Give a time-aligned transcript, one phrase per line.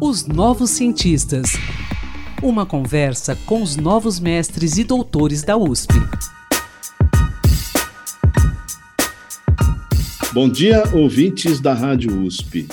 [0.00, 1.52] Os Novos Cientistas.
[2.42, 5.94] Uma conversa com os novos mestres e doutores da USP.
[10.32, 12.66] Bom dia, ouvintes da Rádio USP.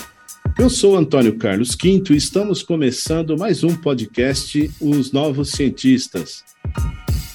[0.57, 6.43] Eu sou Antônio Carlos Quinto e estamos começando mais um podcast Os Novos Cientistas.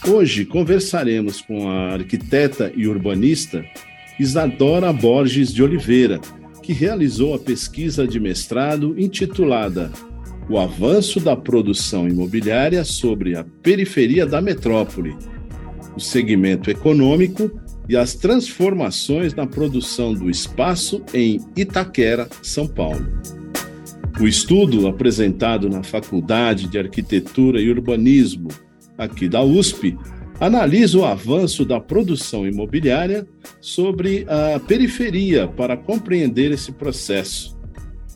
[0.07, 3.65] Hoje conversaremos com a arquiteta e urbanista
[4.19, 6.21] Isadora Borges de Oliveira,
[6.65, 9.93] que realizou a pesquisa de mestrado intitulada
[10.49, 15.15] O Avanço da Produção Imobiliária sobre a Periferia da Metrópole,
[15.95, 17.51] o segmento econômico
[17.87, 23.07] e as transformações na produção do espaço em Itaquera, São Paulo.
[24.19, 28.49] O estudo, apresentado na Faculdade de Arquitetura e Urbanismo
[28.97, 29.99] aqui da USP,
[30.41, 33.27] analisa o avanço da produção imobiliária
[33.61, 37.57] sobre a periferia para compreender esse processo.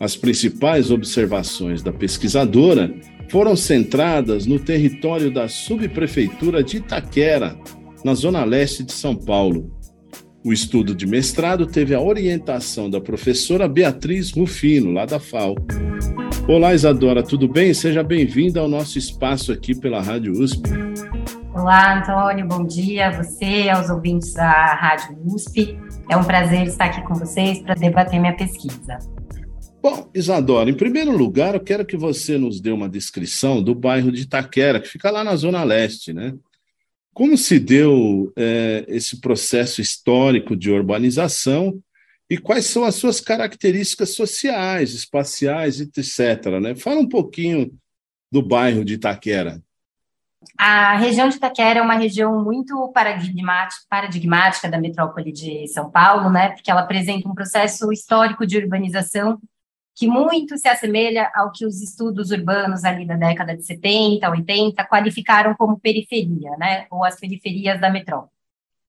[0.00, 2.94] As principais observações da pesquisadora
[3.28, 7.58] foram centradas no território da subprefeitura de Itaquera,
[8.04, 9.76] na zona leste de São Paulo.
[10.44, 15.56] O estudo de mestrado teve a orientação da professora Beatriz Rufino, lá da FAO.
[16.48, 17.74] Olá, Isadora, tudo bem?
[17.74, 20.87] Seja bem-vinda ao nosso espaço aqui pela Rádio USP.
[21.68, 25.78] Olá, Antônio, bom dia a você, aos ouvintes da Rádio USP.
[26.08, 28.96] É um prazer estar aqui com vocês para debater minha pesquisa.
[29.82, 34.10] Bom, Isadora, em primeiro lugar, eu quero que você nos dê uma descrição do bairro
[34.10, 36.34] de Itaquera, que fica lá na Zona Leste, né?
[37.12, 41.78] Como se deu é, esse processo histórico de urbanização
[42.30, 46.46] e quais são as suas características sociais, espaciais, etc.
[46.62, 46.74] Né?
[46.74, 47.70] Fala um pouquinho
[48.32, 49.62] do bairro de Itaquera.
[50.56, 56.50] A região de Itaquera é uma região muito paradigmática, da metrópole de São Paulo, né?
[56.50, 59.40] Porque ela apresenta um processo histórico de urbanização
[59.96, 64.84] que muito se assemelha ao que os estudos urbanos ali da década de 70, 80
[64.84, 66.86] qualificaram como periferia, né?
[66.90, 68.30] Ou as periferias da metrópole.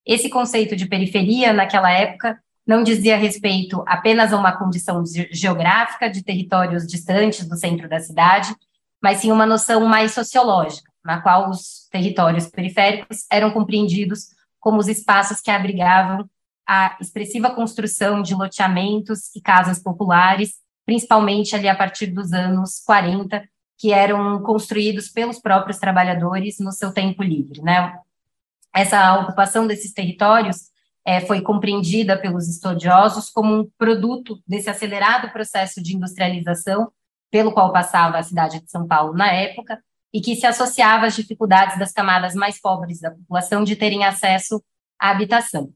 [0.06, 6.22] Esse conceito de periferia naquela época não dizia respeito apenas a uma condição geográfica de
[6.22, 8.54] territórios distantes do centro da cidade,
[9.02, 14.28] mas sim uma noção mais sociológica na qual os territórios periféricos eram compreendidos
[14.58, 16.28] como os espaços que abrigavam
[16.66, 20.54] a expressiva construção de loteamentos e casas populares,
[20.86, 23.42] principalmente ali a partir dos anos 40,
[23.78, 27.98] que eram construídos pelos próprios trabalhadores no seu tempo livre, né?
[28.72, 30.70] Essa ocupação desses territórios
[31.04, 36.92] é, foi compreendida pelos estudiosos como um produto desse acelerado processo de industrialização
[37.30, 39.82] pelo qual passava a cidade de São Paulo na época,
[40.12, 44.62] e que se associava às dificuldades das camadas mais pobres da população de terem acesso
[44.98, 45.72] à habitação.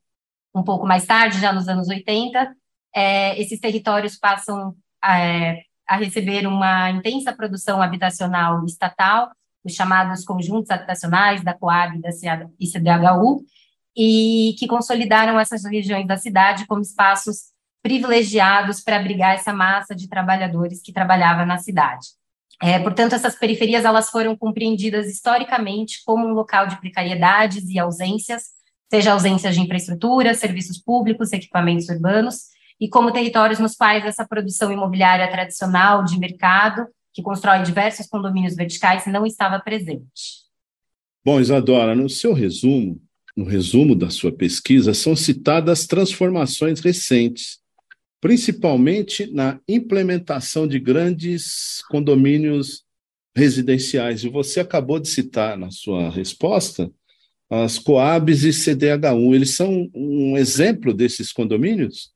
[0.54, 2.54] Um pouco mais tarde, já nos anos 80,
[2.94, 4.74] é, esses territórios passam
[5.04, 9.30] é, a receber uma intensa produção habitacional estatal,
[9.64, 12.10] os chamados conjuntos habitacionais da Coab da
[12.60, 13.44] e CDHU,
[13.96, 17.52] e que consolidaram essas regiões da cidade como espaços
[17.82, 22.08] privilegiados para abrigar essa massa de trabalhadores que trabalhava na cidade.
[22.62, 28.44] É, portanto, essas periferias elas foram compreendidas historicamente como um local de precariedades e ausências,
[28.90, 34.72] seja ausências de infraestrutura, serviços públicos, equipamentos urbanos, e como territórios nos quais essa produção
[34.72, 40.44] imobiliária tradicional de mercado, que constrói diversos condomínios verticais, não estava presente.
[41.24, 43.00] Bom, Isadora, no seu resumo,
[43.36, 47.63] no resumo da sua pesquisa, são citadas transformações recentes
[48.24, 52.82] principalmente na implementação de grandes condomínios
[53.36, 54.24] residenciais.
[54.24, 56.90] E você acabou de citar na sua resposta
[57.50, 59.34] as Coabs e CDH1.
[59.34, 62.14] Eles são um exemplo desses condomínios?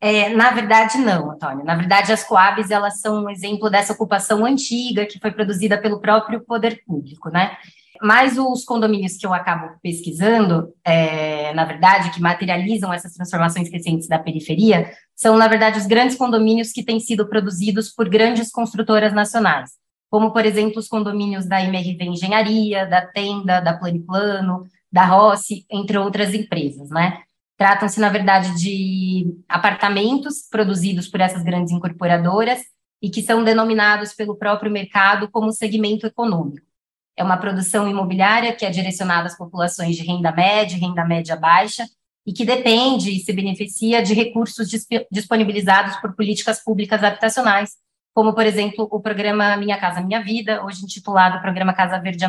[0.00, 1.64] É, na verdade, não, Antônio.
[1.64, 6.00] Na verdade, as Coabs elas são um exemplo dessa ocupação antiga que foi produzida pelo
[6.00, 7.56] próprio poder público, né?
[8.02, 14.08] Mas os condomínios que eu acabo pesquisando, é, na verdade, que materializam essas transformações recentes
[14.08, 19.12] da periferia, são, na verdade, os grandes condomínios que têm sido produzidos por grandes construtoras
[19.12, 19.72] nacionais,
[20.08, 25.98] como, por exemplo, os condomínios da MRV Engenharia, da Tenda, da Planiplano, da Rossi, entre
[25.98, 27.22] outras empresas, né?
[27.58, 32.60] Tratam-se, na verdade, de apartamentos produzidos por essas grandes incorporadoras
[33.02, 36.69] e que são denominados pelo próprio mercado como segmento econômico.
[37.16, 41.84] É uma produção imobiliária que é direcionada às populações de renda média, renda média baixa,
[42.26, 44.68] e que depende e se beneficia de recursos
[45.10, 47.72] disponibilizados por políticas públicas habitacionais,
[48.14, 52.24] como, por exemplo, o programa Minha Casa Minha Vida, hoje intitulado Programa Casa Verde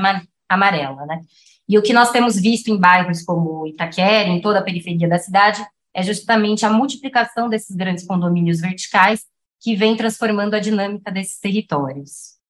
[0.49, 1.05] Amarela.
[1.05, 1.21] Né?
[1.67, 5.17] E o que nós temos visto em bairros como Itaquera, em toda a periferia da
[5.17, 9.25] cidade, é justamente a multiplicação desses grandes condomínios verticais
[9.59, 12.40] que vem transformando a dinâmica desses territórios.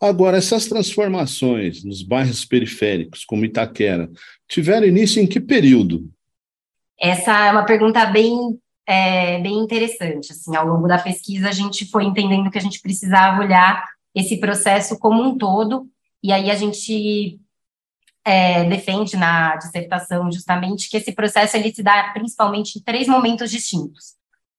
[0.00, 4.10] Agora, essas transformações nos bairros periféricos, como Itaquera,
[4.46, 6.10] tiveram início em que período?
[7.00, 10.32] Essa é uma pergunta bem, é, bem interessante.
[10.32, 13.84] Assim, ao longo da pesquisa, a gente foi entendendo que a gente precisava olhar
[14.14, 15.88] esse processo como um todo,
[16.22, 17.38] e aí a gente
[18.24, 23.50] é, defende na dissertação justamente que esse processo ele se dá principalmente em três momentos
[23.50, 24.14] distintos.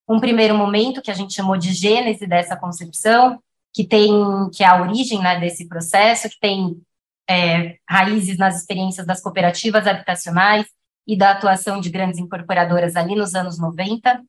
[0.08, 3.40] Um primeiro momento que a gente chamou de gênese dessa concepção,
[3.78, 4.12] que tem
[4.52, 6.82] que é a origem né, desse processo, que tem
[7.30, 10.66] é, raízes nas experiências das cooperativas habitacionais
[11.06, 14.20] e da atuação de grandes incorporadoras ali nos anos 90.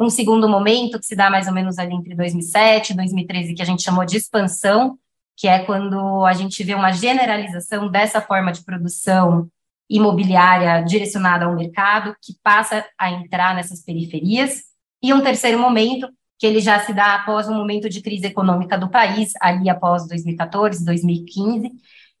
[0.00, 3.62] Um segundo momento que se dá mais ou menos ali entre 2007 e 2013, que
[3.62, 4.98] a gente chamou de expansão,
[5.36, 9.48] que é quando a gente vê uma generalização dessa forma de produção
[9.88, 14.64] imobiliária direcionada ao mercado, que passa a entrar nessas periferias.
[15.00, 18.78] E um terceiro momento, que ele já se dá após um momento de crise econômica
[18.78, 21.72] do país, ali após 2014, 2015,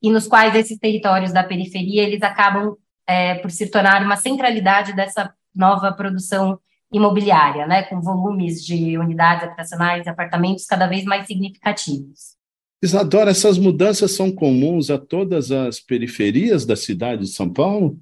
[0.02, 2.76] e nos quais esses territórios da periferia, eles acabam
[3.06, 6.58] é, por se tornar uma centralidade dessa nova produção
[6.92, 12.36] imobiliária, né, com volumes de unidades habitacionais e apartamentos cada vez mais significativos.
[12.82, 17.98] Isadora, essas mudanças são comuns a todas as periferias da cidade de São Paulo?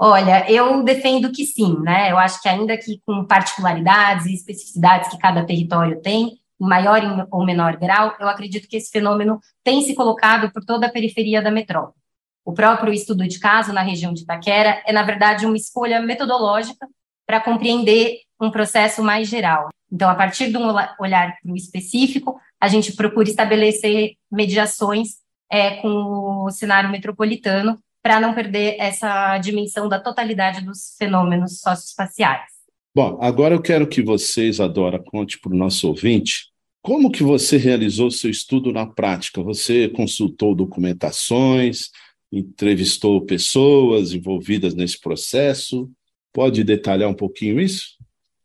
[0.00, 2.12] Olha, eu defendo que sim, né?
[2.12, 7.26] Eu acho que ainda que com particularidades e especificidades que cada território tem, em maior
[7.32, 11.42] ou menor grau, eu acredito que esse fenômeno tem se colocado por toda a periferia
[11.42, 11.96] da metrópole.
[12.44, 16.86] O próprio estudo de caso na região de Itaquera é, na verdade, uma escolha metodológica
[17.26, 19.68] para compreender um processo mais geral.
[19.90, 20.68] Então, a partir de um
[21.00, 25.16] olhar para o específico, a gente procura estabelecer mediações
[25.50, 27.78] é, com o cenário metropolitano
[28.08, 32.46] para não perder essa dimensão da totalidade dos fenômenos socioespaciais.
[32.94, 36.46] Bom, agora eu quero que vocês, Adora, conte para o nosso ouvinte
[36.80, 39.42] como que você realizou seu estudo na prática.
[39.42, 41.90] Você consultou documentações,
[42.32, 45.90] entrevistou pessoas envolvidas nesse processo?
[46.32, 47.98] Pode detalhar um pouquinho isso?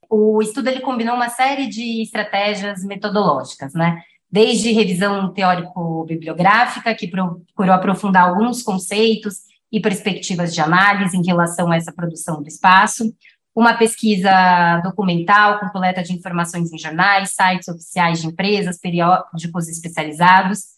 [0.09, 4.03] o estudo ele combinou uma série de estratégias metodológicas, né?
[4.29, 11.75] Desde revisão teórico-bibliográfica, que procurou aprofundar alguns conceitos e perspectivas de análise em relação a
[11.75, 13.11] essa produção do espaço,
[13.55, 20.73] uma pesquisa documental com coleta de informações em jornais, sites oficiais de empresas, periódicos especializados.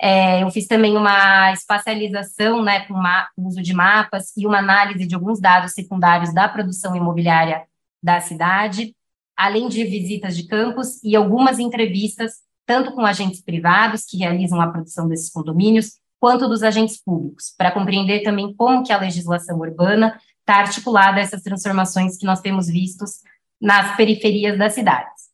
[0.00, 2.94] É, eu fiz também uma espacialização, né, com
[3.36, 7.64] uso de mapas e uma análise de alguns dados secundários da produção imobiliária
[8.02, 8.94] da cidade,
[9.36, 14.68] além de visitas de campos e algumas entrevistas, tanto com agentes privados que realizam a
[14.68, 20.18] produção desses condomínios, quanto dos agentes públicos, para compreender também como que a legislação urbana
[20.40, 23.20] está articulada a essas transformações que nós temos vistos
[23.60, 25.28] nas periferias das cidades.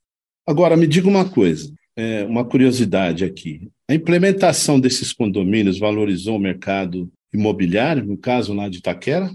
[0.47, 3.71] Agora, me diga uma coisa, é, uma curiosidade aqui.
[3.89, 9.31] A implementação desses condomínios valorizou o mercado imobiliário, no caso lá de Itaquera?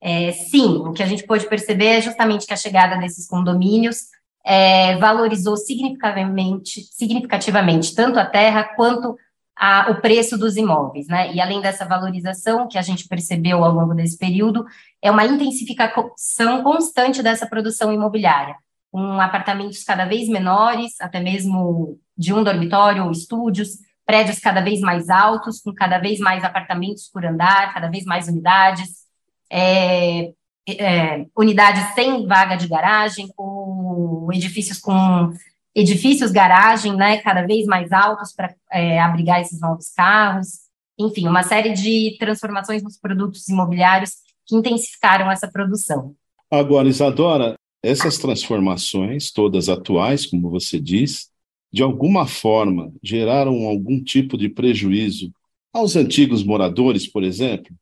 [0.00, 4.02] É, sim, o que a gente pôde perceber é justamente que a chegada desses condomínios
[4.44, 9.16] é, valorizou significativamente, significativamente tanto a terra quanto
[9.56, 11.32] a, o preço dos imóveis, né?
[11.32, 14.64] E além dessa valorização que a gente percebeu ao longo desse período,
[15.00, 18.56] é uma intensificação constante dessa produção imobiliária,
[18.90, 24.80] com apartamentos cada vez menores, até mesmo de um dormitório ou estúdios, prédios cada vez
[24.80, 29.04] mais altos, com cada vez mais apartamentos por andar, cada vez mais unidades,
[29.50, 30.32] é,
[30.68, 35.32] é, unidades sem vaga de garagem, ou edifícios com
[35.74, 40.64] edifícios garagem, né, cada vez mais altos para é, abrigar esses novos carros,
[40.98, 44.12] enfim, uma série de transformações nos produtos imobiliários
[44.46, 46.14] que intensificaram essa produção.
[46.50, 51.28] Agora, Isadora, essas transformações, todas atuais, como você diz,
[51.72, 55.32] de alguma forma geraram algum tipo de prejuízo
[55.72, 57.74] aos antigos moradores, por exemplo?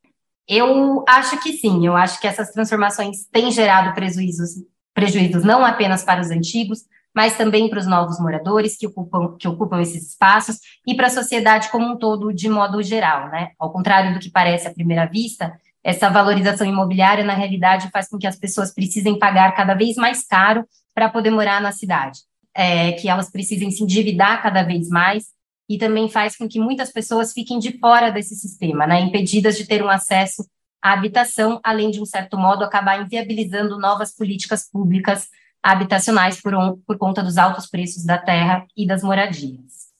[0.47, 4.55] Eu acho que sim, eu acho que essas transformações têm gerado prejuízos,
[4.93, 9.47] prejuízos não apenas para os antigos, mas também para os novos moradores que ocupam, que
[9.47, 13.51] ocupam esses espaços e para a sociedade como um todo, de modo geral, né?
[13.59, 15.53] Ao contrário do que parece à primeira vista,
[15.83, 20.25] essa valorização imobiliária, na realidade, faz com que as pessoas precisem pagar cada vez mais
[20.25, 22.19] caro para poder morar na cidade,
[22.55, 25.25] é, que elas precisem se endividar cada vez mais
[25.69, 29.65] e também faz com que muitas pessoas fiquem de fora desse sistema, né, impedidas de
[29.65, 30.45] ter um acesso
[30.81, 35.27] à habitação, além de, um certo modo, acabar inviabilizando novas políticas públicas
[35.63, 39.91] habitacionais por, um, por conta dos altos preços da terra e das moradias.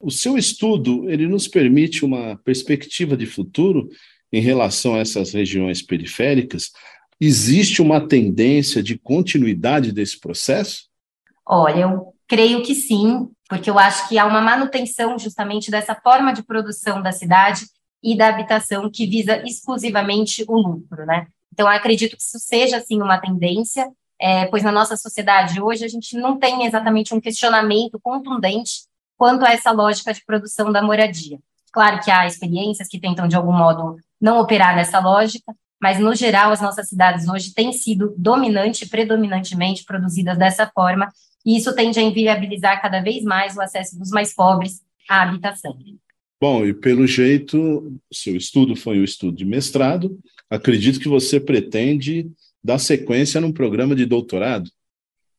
[0.00, 3.88] O seu estudo ele nos permite uma perspectiva de futuro
[4.32, 6.72] em relação a essas regiões periféricas,
[7.24, 10.88] Existe uma tendência de continuidade desse processo?
[11.46, 16.32] Olha, eu creio que sim, porque eu acho que há uma manutenção justamente dessa forma
[16.32, 17.64] de produção da cidade
[18.02, 21.28] e da habitação que visa exclusivamente o lucro, né?
[21.52, 23.88] Então, acredito que isso seja, sim, uma tendência,
[24.22, 28.84] é, pois na nossa sociedade hoje a gente não tem exatamente um questionamento contundente
[29.18, 31.40] quanto a essa lógica de produção da moradia.
[31.72, 36.14] Claro que há experiências que tentam, de algum modo, não operar nessa lógica, mas, no
[36.14, 41.08] geral, as nossas cidades hoje têm sido dominante, predominantemente produzidas dessa forma,
[41.44, 45.76] e isso tende a inviabilizar cada vez mais o acesso dos mais pobres à habitação.
[46.40, 50.16] Bom, e pelo jeito, seu estudo foi um estudo de mestrado,
[50.48, 52.30] acredito que você pretende
[52.62, 54.70] dar sequência num programa de doutorado.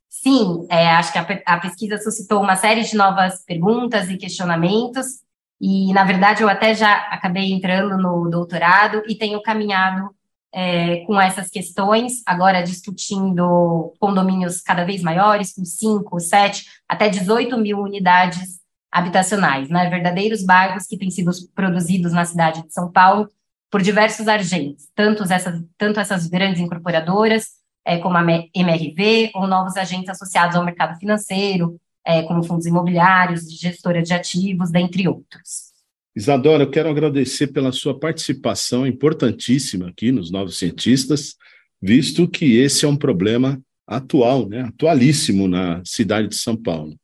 [0.10, 5.24] Sim, é, acho que a, a pesquisa suscitou uma série de novas perguntas e questionamentos,
[5.66, 10.14] e, na verdade, eu até já acabei entrando no doutorado e tenho caminhado
[10.52, 17.58] é, com essas questões, agora discutindo condomínios cada vez maiores, com 5, 7, até 18
[17.58, 18.60] mil unidades
[18.92, 19.90] habitacionais, né?
[19.90, 23.30] verdadeiros bairros que têm sido produzidos na cidade de São Paulo
[23.74, 27.54] por diversos agentes, tanto essas, tanto essas grandes incorporadoras,
[27.84, 28.22] é, como a
[28.54, 31.76] MRV, ou novos agentes associados ao mercado financeiro,
[32.06, 35.74] é, como fundos imobiliários, gestora de ativos, dentre outros.
[36.16, 41.34] Isadora, eu quero agradecer pela sua participação importantíssima aqui nos Novos Cientistas,
[41.82, 46.96] visto que esse é um problema atual, né, atualíssimo na cidade de São Paulo.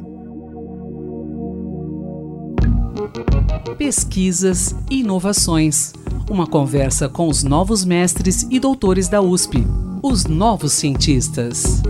[3.78, 5.94] Pesquisas e inovações.
[6.30, 9.64] Uma conversa com os novos mestres e doutores da USP,
[10.04, 11.82] os novos cientistas.